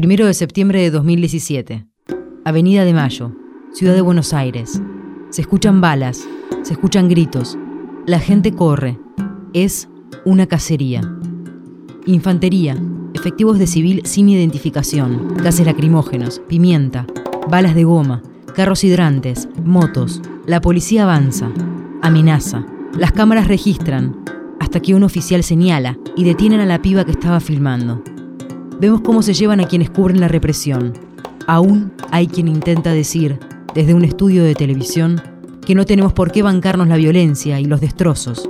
[0.00, 1.84] Primero de septiembre de 2017.
[2.46, 3.36] Avenida de Mayo,
[3.74, 4.80] Ciudad de Buenos Aires.
[5.28, 6.26] Se escuchan balas,
[6.62, 7.58] se escuchan gritos.
[8.06, 8.98] La gente corre.
[9.52, 9.90] Es
[10.24, 11.02] una cacería.
[12.06, 12.78] Infantería,
[13.12, 17.06] efectivos de civil sin identificación, gases lacrimógenos, pimienta,
[17.50, 18.22] balas de goma,
[18.56, 20.22] carros hidrantes, motos.
[20.46, 21.52] La policía avanza,
[22.00, 22.64] amenaza.
[22.96, 24.16] Las cámaras registran,
[24.60, 28.02] hasta que un oficial señala y detienen a la piba que estaba filmando.
[28.80, 30.94] Vemos cómo se llevan a quienes cubren la represión.
[31.46, 33.38] Aún hay quien intenta decir,
[33.74, 35.20] desde un estudio de televisión,
[35.66, 38.48] que no tenemos por qué bancarnos la violencia y los destrozos.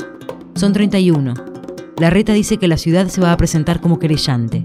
[0.55, 1.35] Son 31.
[1.99, 4.65] La reta dice que la ciudad se va a presentar como querellante.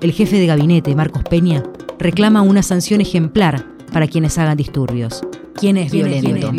[0.00, 1.62] El jefe de gabinete, Marcos Peña,
[2.00, 5.22] reclama una sanción ejemplar para quienes hagan disturbios.
[5.54, 6.50] ¿Quién es violento?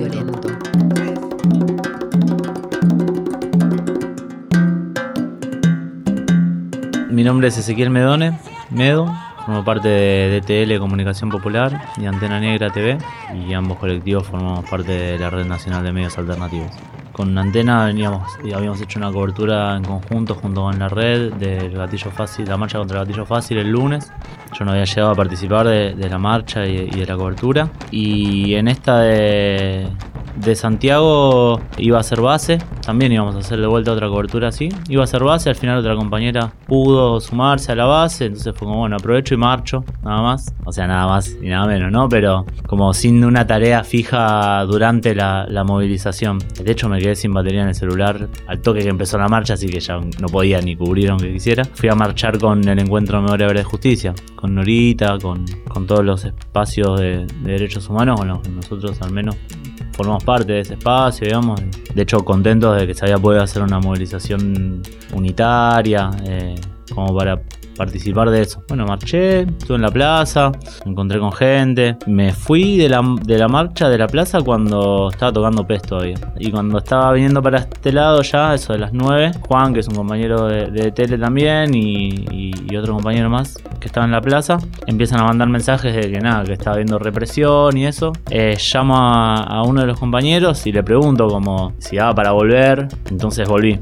[7.20, 9.14] Mi nombre es Ezequiel Medone, Medo,
[9.46, 12.98] formo parte de DTL Comunicación Popular y Antena Negra TV
[13.36, 16.72] y ambos colectivos formamos parte de la Red Nacional de Medios Alternativos.
[17.12, 22.10] Con Antena veníamos, habíamos hecho una cobertura en conjunto junto con la red del gatillo
[22.10, 24.10] fácil, la marcha contra el gatillo fácil el lunes.
[24.58, 27.68] Yo no había llegado a participar de, la marcha y, y de la cobertura.
[27.92, 29.90] Y en esta de,
[30.40, 34.70] de Santiago iba a ser base, también íbamos a hacer de vuelta otra cobertura así.
[34.88, 38.68] Iba a ser base, al final otra compañera pudo sumarse a la base, entonces fue
[38.68, 40.54] como, bueno, aprovecho y marcho, nada más.
[40.66, 42.08] O sea, nada más y nada menos, ¿no?
[42.08, 46.40] Pero como sin una tarea fija durante la, movilización.
[46.64, 49.56] De hecho, me quedé sin batería en el celular al toque que empezó la marcha,
[49.56, 51.66] así que ya no podía ni cubrir aunque quisiera.
[51.66, 56.06] Fui a marchar con el Encuentro Memoria Verde de Justicia, con Norita, con, con todos
[56.06, 59.36] los espacios de, de derechos humanos, bueno, nosotros al menos
[60.00, 61.60] formamos parte de ese espacio, digamos.
[61.94, 64.82] De hecho, contentos de que se haya podido hacer una movilización
[65.14, 66.56] unitaria, eh,
[66.96, 67.42] como para
[67.80, 68.62] participar de eso.
[68.68, 70.52] Bueno, marché, estuve en la plaza,
[70.86, 71.98] me encontré con gente.
[72.06, 76.18] Me fui de la, de la marcha de la plaza cuando estaba tocando pez todavía.
[76.38, 79.88] Y cuando estaba viniendo para este lado ya, eso de las 9, Juan, que es
[79.88, 84.58] un compañero de, tele también, y, otro compañero más que estaba en la plaza,
[84.88, 88.14] empiezan a mandar mensajes de que nada, que estaba viendo represión y eso.
[88.30, 92.32] Eh, llamo a, a uno de los compañeros y le pregunto como si daba para
[92.32, 92.88] volver.
[93.10, 93.80] Entonces volví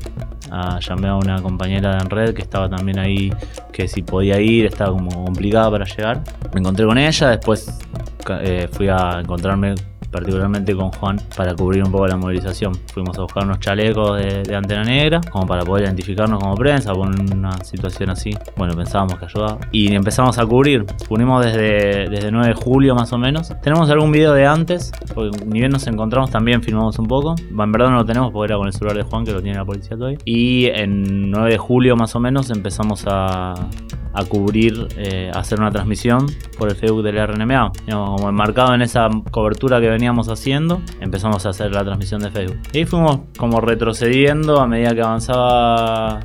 [0.80, 3.32] llamé a una compañera en red que estaba también ahí,
[3.72, 6.24] que si podía ir, estaba como complicada para llegar.
[6.54, 7.80] Me encontré con ella, después
[8.42, 9.76] eh, fui a encontrarme
[10.18, 12.74] particularmente con Juan, para cubrir un poco la movilización.
[12.92, 17.08] Fuimos a buscar unos chalecos de, antena negra, como para poder identificarnos como prensa, por
[17.08, 18.32] una situación así.
[18.56, 19.60] Bueno, pensábamos que ayudaba.
[19.72, 20.86] Y empezamos a cubrir.
[21.08, 23.54] Cubrimos desde, desde 9 de julio más o menos.
[23.62, 27.36] Tenemos algún video de antes, porque ni bien nos encontramos también filmamos un poco.
[27.38, 29.58] En verdad no lo tenemos porque era con el celular de Juan, que lo tiene
[29.58, 30.18] la policía todavía.
[30.26, 33.54] Y en 9 de julio más o menos empezamos a,
[34.18, 36.26] a cubrir, eh, hacer una transmisión
[36.58, 37.72] por el Facebook del RNMA.
[37.90, 42.60] como enmarcado en esa cobertura que veníamos haciendo, empezamos a hacer la transmisión de Facebook.
[42.74, 46.20] Y fuimos como retrocediendo a medida que avanzaba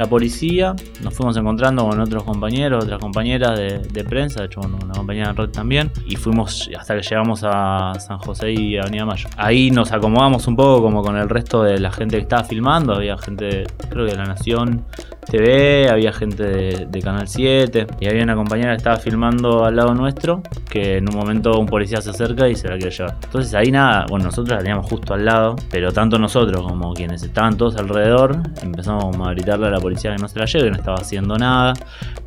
[0.00, 4.94] la policía, nos fuimos encontrando con otros compañeros, otras compañeras de, prensa, de hecho una
[4.94, 9.28] compañera de red también, y fuimos hasta que llegamos a San José y Avenida Mayo.
[9.36, 12.94] Ahí nos acomodamos un poco como con el resto de la gente que estaba filmando,
[12.94, 14.86] había gente, creo que de La Nación
[15.30, 19.94] TV, había gente de, Canal 7, y había una compañera que estaba filmando al lado
[19.94, 23.16] nuestro, que en un momento un policía se acerca y se la quiere llevar.
[23.22, 27.22] Entonces ahí nada, bueno, nosotros la teníamos justo al lado, pero tanto nosotros como quienes
[27.22, 30.64] estaban todos alrededor, empezamos a gritarle a la policía policía que no se la lleve,
[30.66, 31.74] que no estaba haciendo nada,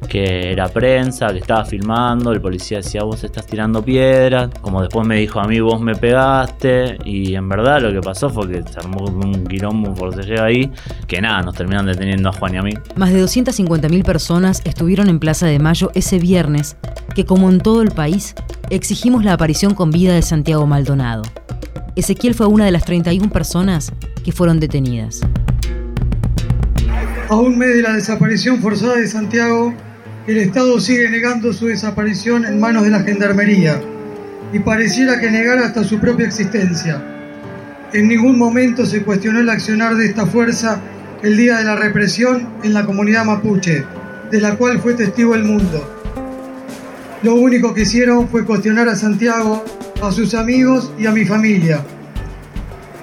[0.09, 5.07] que era prensa, que estaba filmando, el policía decía vos estás tirando piedras, como después
[5.07, 8.63] me dijo a mí vos me pegaste, y en verdad lo que pasó fue que
[8.63, 10.69] se armó un quilombo por se llega ahí,
[11.07, 12.73] que nada, nos terminan deteniendo a Juan y a mí.
[12.97, 16.75] Más de 250.000 personas estuvieron en Plaza de Mayo ese viernes,
[17.15, 18.35] que como en todo el país,
[18.69, 21.23] exigimos la aparición con vida de Santiago Maldonado.
[21.95, 23.93] Ezequiel fue una de las 31 personas
[24.25, 25.21] que fueron detenidas.
[27.29, 29.73] A un de la desaparición forzada de Santiago,
[30.27, 33.79] el Estado sigue negando su desaparición en manos de la Gendarmería
[34.51, 37.01] y pareciera que negara hasta su propia existencia.
[37.93, 40.81] En ningún momento se cuestionó el accionar de esta fuerza
[41.23, 43.85] el día de la represión en la comunidad mapuche,
[44.29, 46.01] de la cual fue testigo el mundo.
[47.23, 49.63] Lo único que hicieron fue cuestionar a Santiago,
[50.01, 51.85] a sus amigos y a mi familia.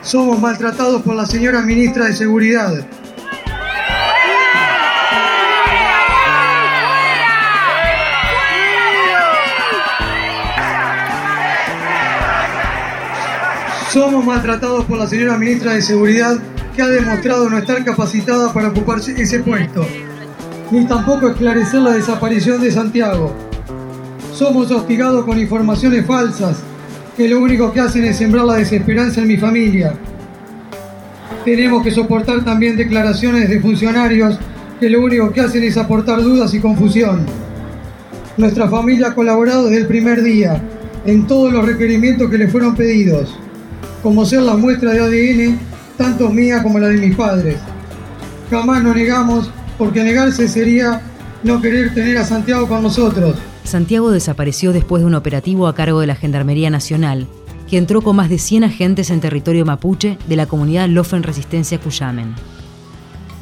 [0.02, 2.86] Somos maltratados por la señora ministra de Seguridad,
[13.92, 16.38] Somos maltratados por la señora ministra de Seguridad
[16.76, 19.84] que ha demostrado no estar capacitada para ocuparse ese puesto,
[20.70, 23.34] ni tampoco esclarecer la desaparición de Santiago.
[24.32, 26.58] Somos hostigados con informaciones falsas
[27.16, 29.94] que lo único que hacen es sembrar la desesperanza en mi familia.
[31.44, 34.38] Tenemos que soportar también declaraciones de funcionarios
[34.78, 37.26] que lo único que hacen es aportar dudas y confusión.
[38.36, 40.62] Nuestra familia ha colaborado desde el primer día
[41.04, 43.36] en todos los requerimientos que le fueron pedidos,
[44.02, 45.58] como ser la muestra de ADN,
[45.96, 47.56] tanto mía como la de mis padres.
[48.50, 51.02] Jamás nos negamos, porque negarse sería
[51.42, 53.36] no querer tener a Santiago con nosotros.
[53.64, 57.26] Santiago desapareció después de un operativo a cargo de la Gendarmería Nacional,
[57.68, 61.78] que entró con más de 100 agentes en territorio mapuche de la comunidad Lofen Resistencia
[61.78, 62.34] Cuyamen.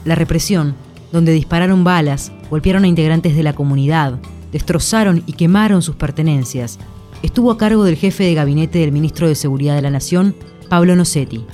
[0.05, 0.75] La represión,
[1.13, 4.19] donde dispararon balas, golpearon a integrantes de la comunidad,
[4.53, 6.79] destrozaron y quemaron sus pertenencias,
[7.23, 10.35] estuvo a cargo del jefe de gabinete del ministro de Seguridad de la Nación,
[10.69, 11.45] Pablo Nocetti.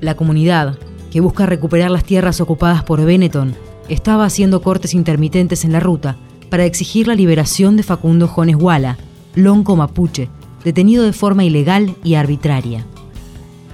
[0.00, 0.78] La comunidad,
[1.10, 3.54] que busca recuperar las tierras ocupadas por Benetton,
[3.88, 6.16] estaba haciendo cortes intermitentes en la ruta
[6.50, 8.98] para exigir la liberación de Facundo Jones Wala,
[9.34, 10.28] lonco mapuche,
[10.64, 12.84] detenido de forma ilegal y arbitraria.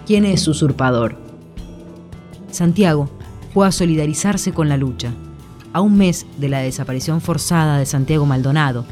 [0.06, 1.16] ¿Quién es usurpador?
[2.50, 3.08] Santiago
[3.52, 5.12] fue a solidarizarse con la lucha.
[5.72, 8.84] A un mes de la desaparición forzada de Santiago Maldonado,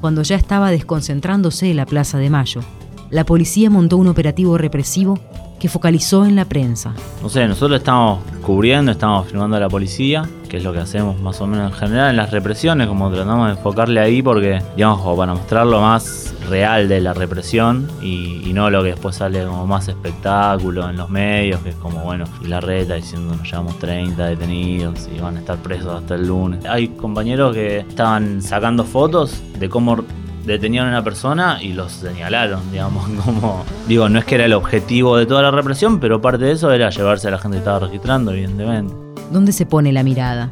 [0.00, 2.62] cuando ya estaba desconcentrándose la Plaza de Mayo,
[3.10, 5.18] la policía montó un operativo represivo
[5.58, 6.94] que focalizó en la prensa.
[7.22, 11.20] No sé, nosotros estamos cubriendo, estamos filmando a la policía, que es lo que hacemos
[11.20, 15.16] más o menos en general en las represiones, como tratamos de enfocarle ahí porque, digamos,
[15.16, 19.64] para mostrar lo más real de la represión y, no lo que después sale como
[19.64, 23.78] más espectáculo en los medios, que es como, bueno, y la reta diciendo nos llevamos
[23.78, 26.64] 30 detenidos y van a estar presos hasta el lunes.
[26.66, 30.04] Hay compañeros que estaban sacando fotos de cómo
[30.44, 34.52] detenían a una persona y los señalaron, digamos, como, digo, no es que era el
[34.52, 37.60] objetivo de toda la represión, pero parte de eso era llevarse a la gente que
[37.60, 38.92] estaba registrando, evidentemente.
[39.30, 40.50] ¿Dónde se pone la mirada?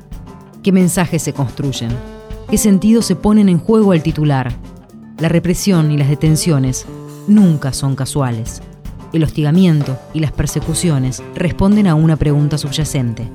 [0.62, 1.90] ¿Qué mensajes se construyen?
[2.48, 4.52] ¿Qué sentido se ponen en juego al titular?
[5.18, 6.86] La represión y las detenciones
[7.26, 8.62] nunca son casuales.
[9.12, 13.28] El hostigamiento y las persecuciones responden a una pregunta subyacente.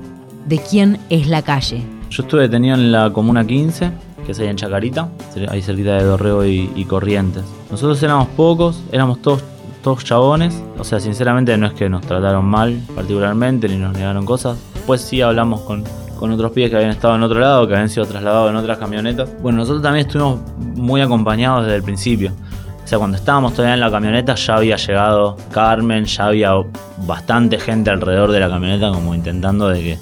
[0.46, 1.82] ¿De quién es la calle?
[2.10, 3.92] Yo estuve detenido en la Comuna 15
[4.24, 5.08] que es ahí en Chacarita,
[5.48, 7.44] ahí cerquita de Dorrego y, Corrientes.
[7.70, 9.42] Nosotros éramos pocos, éramos todos,
[9.82, 14.24] todos chabones, o sea, sinceramente no es que nos trataron mal particularmente ni nos negaron
[14.24, 14.58] cosas.
[14.74, 15.84] Después sí hablamos con,
[16.24, 18.78] con otros pibes que habían estado en otro lado, que habían sido trasladados en otras
[18.78, 19.30] camionetas.
[19.42, 22.32] Bueno, nosotros también estuvimos muy acompañados desde el principio.
[22.82, 26.52] O sea, cuando estábamos todavía en la camioneta ya había llegado Carmen, ya había
[27.06, 29.98] bastante gente alrededor de la camioneta como intentando de que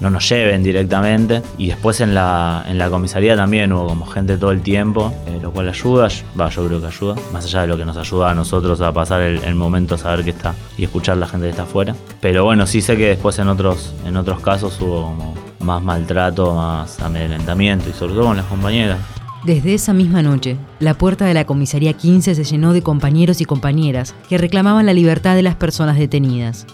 [0.00, 1.42] no nos lleven directamente.
[1.58, 5.38] Y después en la, en la comisaría también hubo como gente todo el tiempo, eh,
[5.42, 6.08] lo cual ayuda,
[6.40, 8.92] va, yo creo que ayuda, más allá de lo que nos ayuda a nosotros a
[8.94, 11.94] pasar el, momento, a saber que está y escuchar la gente que está afuera.
[12.22, 16.54] Pero bueno, sí sé que después en otros, en otros casos hubo como más maltrato,
[16.54, 18.98] más amedrentamiento y sobre con las compañeras.
[19.44, 23.44] Desde esa misma noche, la puerta de la comisaría 15 se llenó de compañeros y
[23.44, 26.66] compañeras que reclamaban la libertad de las personas detenidas.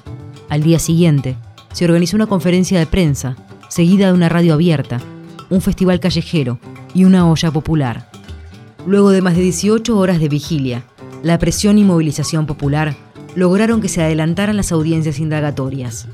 [0.49, 1.37] Al día siguiente,
[1.73, 3.37] se organizó una conferencia de prensa,
[3.69, 5.01] seguida de una radio abierta,
[5.51, 6.59] un festival callejero
[6.95, 8.11] y una olla popular.
[8.87, 10.83] Luego de más de 18 horas de vigilia,
[11.23, 12.95] la presión y movilización popular
[13.35, 16.09] lograron que se adelantaran las audiencias indagatorias.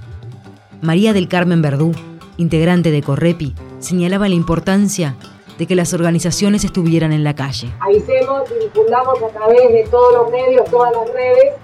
[0.83, 1.93] María del Carmen Verdú,
[2.39, 5.15] integrante de Correpi, señalaba la importancia
[5.59, 7.71] de que las organizaciones estuvieran en la calle.
[7.81, 11.55] Avisemos y difundamos a través de todos los medios, todas las redes,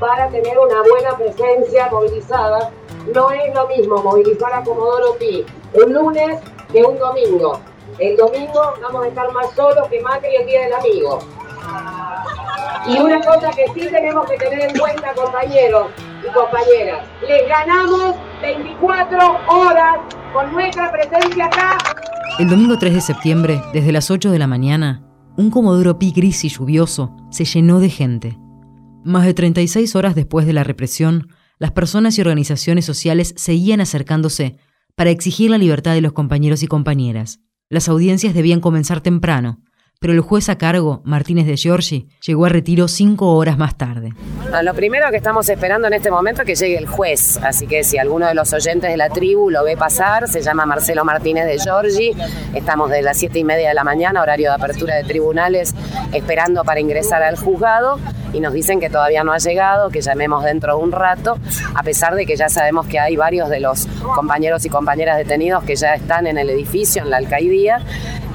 [0.00, 2.70] para tener una buena presencia movilizada
[3.12, 5.44] no es lo mismo movilizar a Comodoro Pi
[5.74, 6.40] un lunes
[6.72, 7.60] que un domingo.
[7.98, 11.18] El domingo vamos a estar más solos que Macri el Día del Amigo.
[12.86, 15.88] Y una cosa que sí tenemos que tener en cuenta, compañeros
[16.26, 19.96] y compañeras, les ganamos 24 horas
[20.34, 21.78] con nuestra presencia acá.
[22.38, 25.02] El domingo 3 de septiembre, desde las 8 de la mañana,
[25.38, 28.38] un Comodoro Pi gris y lluvioso se llenó de gente.
[29.02, 34.58] Más de 36 horas después de la represión, las personas y organizaciones sociales seguían acercándose
[34.94, 37.40] para exigir la libertad de los compañeros y compañeras.
[37.70, 39.62] Las audiencias debían comenzar temprano,
[40.04, 44.12] pero el juez a cargo, Martínez de Giorgi, llegó a retiro cinco horas más tarde.
[44.62, 47.84] Lo primero que estamos esperando en este momento es que llegue el juez, así que
[47.84, 51.46] si alguno de los oyentes de la tribu lo ve pasar, se llama Marcelo Martínez
[51.46, 52.12] de Giorgi,
[52.52, 55.74] estamos de las siete y media de la mañana, horario de apertura de tribunales,
[56.12, 57.98] esperando para ingresar al juzgado
[58.34, 61.38] y nos dicen que todavía no ha llegado, que llamemos dentro de un rato,
[61.74, 65.64] a pesar de que ya sabemos que hay varios de los compañeros y compañeras detenidos
[65.64, 67.80] que ya están en el edificio, en la alcaidía,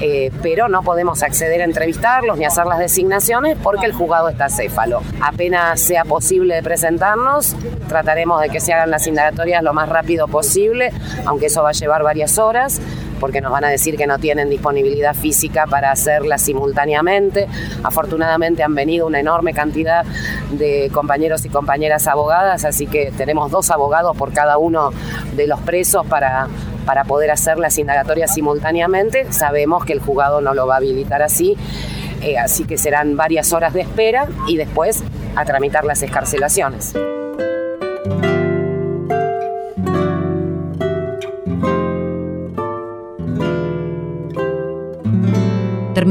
[0.00, 4.48] eh, pero no podemos acceder a entrevistarlos ni hacer las designaciones porque el juzgado está
[4.48, 5.02] céfalo.
[5.20, 7.54] Apenas sea posible presentarnos,
[7.86, 10.90] trataremos de que se hagan las indagatorias lo más rápido posible,
[11.26, 12.80] aunque eso va a llevar varias horas
[13.20, 17.46] porque nos van a decir que no tienen disponibilidad física para hacerla simultáneamente.
[17.84, 20.04] Afortunadamente han venido una enorme cantidad
[20.50, 24.90] de compañeros y compañeras abogadas, así que tenemos dos abogados por cada uno
[25.36, 26.48] de los presos para,
[26.86, 29.32] para poder hacer las indagatorias simultáneamente.
[29.32, 31.56] Sabemos que el juzgado no lo va a habilitar así,
[32.22, 35.02] eh, así que serán varias horas de espera y después
[35.36, 36.94] a tramitar las escarcelaciones.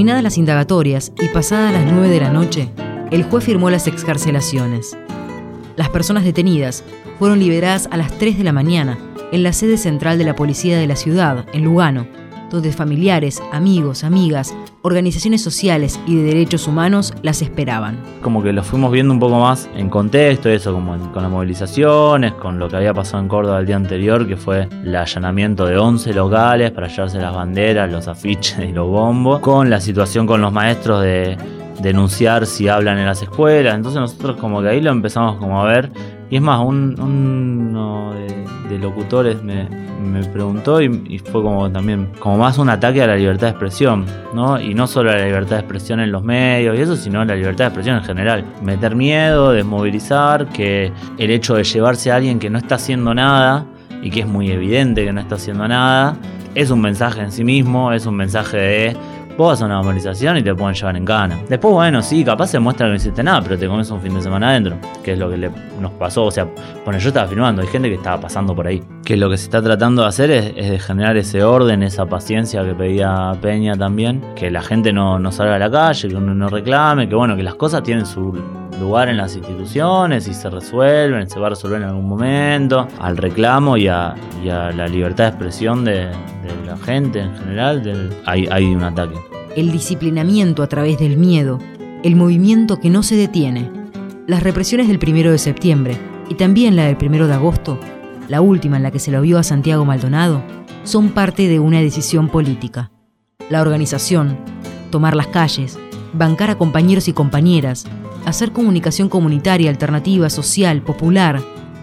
[0.10, 2.70] Terminadas las indagatorias y pasadas las 9 de la noche,
[3.12, 4.98] el juez firmó las excarcelaciones.
[5.76, 6.84] Las personas detenidas
[7.20, 8.98] fueron liberadas a las 3 de la mañana
[9.32, 12.08] en la sede central de la policía de la ciudad, en Lugano,
[12.50, 17.98] donde familiares, amigos, amigas, organizaciones sociales y de derechos humanos las esperaban.
[18.22, 22.34] Como que lo fuimos viendo un poco más en contexto, eso como con las movilizaciones,
[22.34, 25.78] con lo que había pasado en Córdoba el día anterior, que fue el allanamiento de
[25.78, 30.42] 11 locales para llevarse las banderas, los afiches y los bombos, con la situación con
[30.42, 31.38] los maestros de
[31.82, 35.66] denunciar si hablan en las escuelas, entonces nosotros como que ahí lo empezamos como a
[35.66, 35.90] ver,
[36.30, 38.14] y es más, un, uno
[38.70, 39.68] de, locutores me,
[40.32, 44.60] preguntó y, fue como también, como más un ataque a la libertad de expresión, ¿no?
[44.60, 47.26] Y no solo a la libertad de expresión en los medios y eso, sino a
[47.26, 48.46] la libertad de expresión en general.
[48.62, 53.66] Meter miedo, desmovilizar, que el hecho de llevarse a alguien que no está haciendo nada,
[54.02, 56.16] y que es muy evidente que no está haciendo nada,
[56.56, 58.98] es un mensaje en sí mismo, es un mensaje de
[59.40, 61.40] vos vas a una movilización y te pueden llevar en cana.
[61.48, 64.14] Después, bueno, sí, capaz se muestra que no hiciste nada, pero te comes un fin
[64.14, 66.26] de semana adentro, que es lo que nos pasó.
[66.26, 66.46] O sea,
[66.84, 68.84] bueno, yo estaba filmando, hay gente que estaba pasando por ahí.
[69.06, 72.66] Que lo que se está tratando de hacer es, de generar ese orden, esa paciencia
[72.66, 76.36] que pedía Peña también, que la gente no, no salga a la calle, que uno
[76.36, 78.38] no reclame, que bueno, que las cosas tienen su
[78.78, 83.16] lugar en las instituciones y se resuelven, se va a resolver en algún momento, al
[83.16, 86.10] reclamo y a, la libertad de expresión de,
[86.66, 89.29] la gente en general, hay, hay un ataque.
[89.56, 91.60] El disciplinamiento a través del miedo,
[92.04, 93.72] el movimiento que no se detiene,
[94.28, 95.98] las represiones del primero de septiembre
[96.30, 97.80] y también la del primero de agosto,
[98.28, 100.44] la última en la que se lo vio a Santiago Maldonado,
[100.84, 102.92] son parte de una decisión política.
[103.50, 104.38] La organización,
[104.92, 105.80] tomar las calles,
[106.14, 107.86] bancar a compañeros y compañeras,
[108.26, 111.42] hacer comunicación comunitaria, alternativa, social, popular,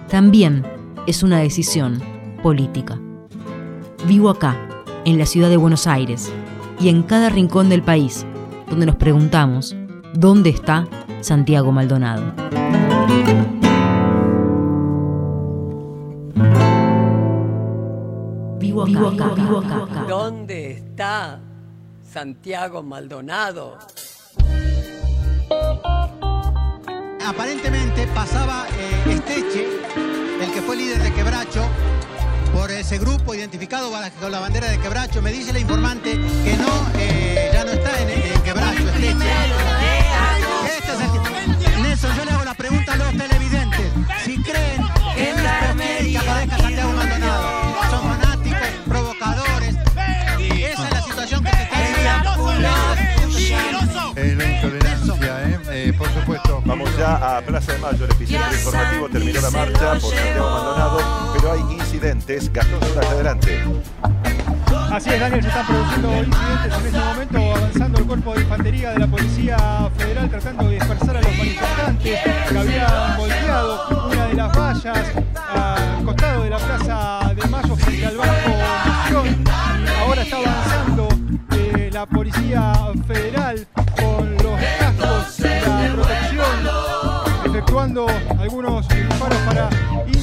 [0.08, 0.64] también
[1.08, 2.00] es una decisión
[2.44, 3.00] política.
[4.06, 4.56] Vivo acá,
[5.04, 6.32] en la ciudad de Buenos Aires,
[6.78, 8.26] y en cada rincón del país,
[8.68, 9.76] donde nos preguntamos,
[10.14, 10.86] ¿dónde está
[11.20, 12.32] Santiago Maldonado?
[18.58, 20.04] Vivo acá, vivo acá.
[20.08, 21.40] ¿Dónde está
[22.02, 23.78] Santiago Maldonado?
[27.26, 28.65] aparentemente pasaba
[32.86, 33.90] ese grupo identificado
[34.20, 35.20] con la bandera de Quebracho.
[35.20, 39.12] Me dice la informante que no, eh, ya no está en, Quebracho, Esteche.
[40.78, 41.00] Este es
[41.74, 41.82] el...
[41.82, 43.92] Nelson, yo le hago la pregunta a los televidentes.
[44.24, 44.84] Si creen
[45.16, 49.74] que es posible que aparezca Santiago Maldonado, son fanáticos, provocadores.
[50.38, 52.36] Esa es la situación que se está viviendo.
[55.76, 56.62] Eh, por supuesto.
[56.64, 59.08] Vamos ya a Plaza de Mayo, el epicentro informativo.
[59.08, 62.52] Terminó la marcha por Santiago Maldonado, pero hay incidentes.
[62.52, 63.64] Gastón adelante.
[64.90, 68.90] Así es, Daniel, se están produciendo incidentes en este momento, avanzando el cuerpo de infantería
[68.92, 74.34] de la Policía Federal tratando de dispersar a los manifestantes que habían volteado una de
[74.34, 75.06] las vallas
[75.48, 79.24] al costado de la Plaza de Mayo frente al Banco.
[79.84, 81.08] Y ahora está avanzando
[81.56, 82.72] eh, la Policía
[83.06, 88.06] Federal con los cascos la protección, efectuando
[88.38, 88.75] algunos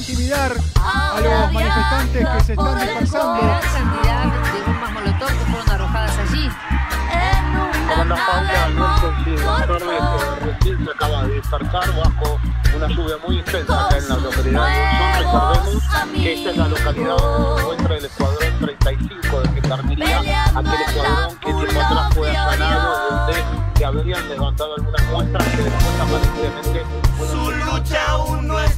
[0.03, 3.47] intimidar a los manifestantes que se están dispersando.
[3.47, 6.49] La cantidad de bombas molotov que fueron arrojadas allí.
[7.87, 12.39] Comandante Alberto, sí, que recién se acaba de dispersar bajo
[12.75, 15.83] una lluvia muy intensa acá en la localidad de Recordemos
[16.13, 21.37] que esta es la localidad donde se encuentra el escuadrón 35 de Gendarmería, aquel escuadrón
[21.37, 23.43] que tiempo atrás fue allanado, donde
[23.75, 26.85] se habrían levantado algunas muestras que después aparentemente...
[27.31, 28.72] Su lucha aún no está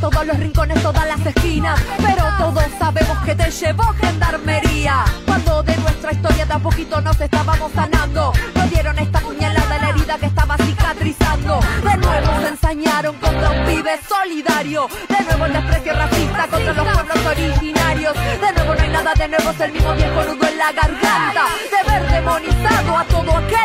[0.00, 1.80] todos los rincones, todas las esquinas.
[1.98, 5.04] Pero todos sabemos que te llevó gendarmería.
[5.26, 9.82] Cuando de nuestra historia de a poquito nos estábamos sanando, nos dieron esta puñalada en
[9.82, 11.60] la herida que estaba cicatrizando.
[11.82, 14.88] De nuevo se ensañaron contra un pibe solidario.
[15.08, 18.14] De nuevo el desprecio racista contra los pueblos originarios.
[18.14, 21.44] De nuevo no hay nada de nuevo, es el mismo viejo nudo en la garganta.
[21.70, 23.59] De ver demonizado a todo aquel.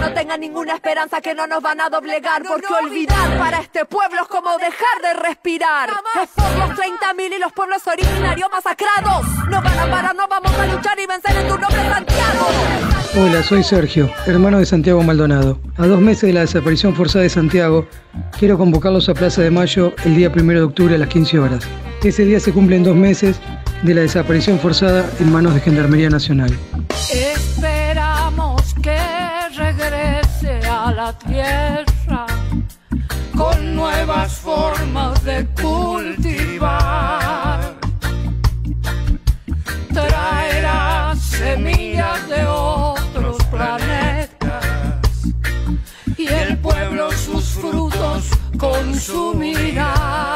[0.00, 2.42] No tengan ninguna esperanza que no nos van a doblegar.
[2.42, 5.90] Porque olvidar para este pueblo es como dejar de respirar.
[6.22, 9.26] Es por los 30.000 y los pueblos originarios masacrados.
[9.48, 12.46] No van a parar, no vamos a luchar y vencer en tu nombre, Santiago.
[13.14, 15.58] Hola, soy Sergio, hermano de Santiago Maldonado.
[15.76, 17.86] A dos meses de la desaparición forzada de Santiago,
[18.38, 21.68] quiero convocarlos a Plaza de Mayo el día 1 de octubre a las 15 horas.
[22.02, 23.38] Ese día se cumplen dos meses
[23.82, 26.56] de la desaparición forzada en manos de Gendarmería Nacional.
[27.10, 29.31] Esperamos que
[31.10, 32.26] tierra
[33.36, 37.74] con nuevas formas de cultivar.
[39.92, 44.64] Traerá semillas de otros planetas
[46.16, 50.31] y el pueblo sus frutos consumirá.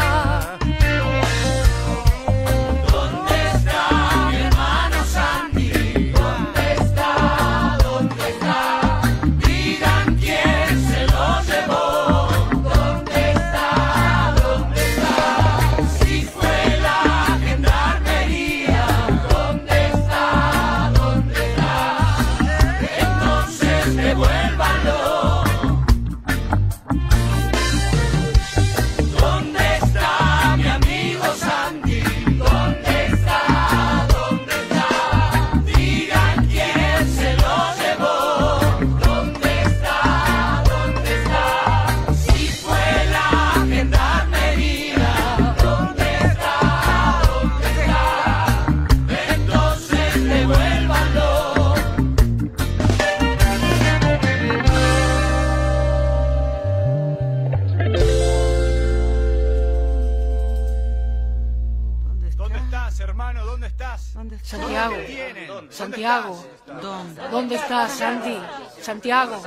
[65.71, 66.45] Santiago,
[66.83, 67.29] ¿Dónde?
[67.29, 68.39] ¿dónde estás, Santi?
[68.81, 69.41] Santiago,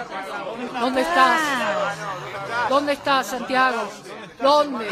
[0.80, 1.42] ¿dónde estás?
[2.70, 3.90] ¿Dónde estás, Santiago?
[4.42, 4.90] ¿Dónde?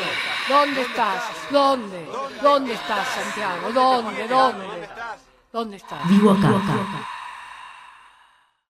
[0.50, 1.24] ¿Dónde estás?
[1.50, 2.08] ¿Dónde?
[2.42, 3.72] ¿Dónde estás, Santiago?
[3.72, 4.28] ¿Dónde?
[4.28, 4.90] ¿Dónde?
[5.52, 6.08] ¿Dónde estás?
[6.10, 7.17] Vivo acá.